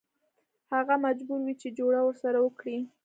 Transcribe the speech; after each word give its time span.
هغه 0.73 0.95
مجبور 1.05 1.39
وي 1.45 1.53
چې 1.61 1.67
جوړه 1.77 1.99
ورسره 2.03 2.39
وکړي. 2.41 2.77